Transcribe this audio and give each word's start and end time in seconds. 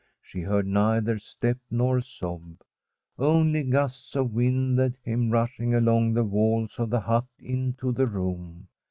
She 0.19 0.41
heard 0.41 0.65
neither 0.65 1.19
step 1.19 1.59
nor 1.69 2.01
sob, 2.01 2.57
only 3.19 3.61
gusts 3.61 4.15
of 4.15 4.33
wind 4.33 4.79
that 4.79 4.99
came 5.03 5.29
rushing 5.29 5.75
along 5.75 6.15
the 6.15 6.23
walls 6.23 6.79
of 6.79 6.89
the 6.89 7.01
hut 7.01 7.25
into 7.39 7.91
the 7.91 8.07
room. 8.07 8.67